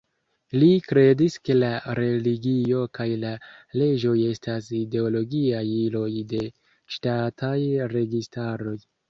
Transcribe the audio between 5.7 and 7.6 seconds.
iloj de ŝtataj